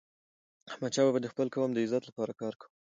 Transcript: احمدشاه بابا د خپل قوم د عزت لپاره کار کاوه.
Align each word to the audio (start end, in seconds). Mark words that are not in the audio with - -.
احمدشاه 0.71 1.05
بابا 1.05 1.19
د 1.23 1.27
خپل 1.33 1.47
قوم 1.55 1.69
د 1.73 1.77
عزت 1.85 2.03
لپاره 2.09 2.33
کار 2.41 2.53
کاوه. 2.59 2.73